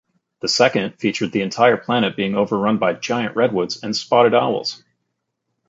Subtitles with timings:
[0.39, 4.83] The second featured the entire planet being overrun by giant Redwoods and spotted owls.